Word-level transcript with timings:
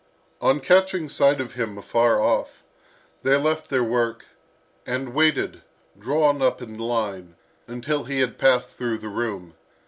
On 0.41 0.59
catching 0.59 1.09
sight 1.09 1.39
of 1.39 1.53
him 1.53 1.77
afar 1.77 2.19
off, 2.19 2.63
they 3.21 3.35
left 3.37 3.69
their 3.69 3.83
work, 3.83 4.25
and 4.83 5.13
waited, 5.13 5.61
drawn 5.95 6.41
up 6.41 6.59
in 6.59 6.75
line, 6.79 7.35
until 7.67 8.05
he 8.05 8.19
had 8.19 8.39
passed 8.39 8.75
through 8.75 8.97
the 8.97 9.09
room. 9.09 9.53